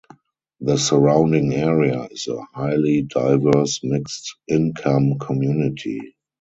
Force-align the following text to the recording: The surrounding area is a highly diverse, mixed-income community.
The 0.61 0.77
surrounding 0.79 1.53
area 1.53 2.07
is 2.09 2.27
a 2.27 2.41
highly 2.55 3.03
diverse, 3.03 3.81
mixed-income 3.83 5.19
community. 5.19 6.15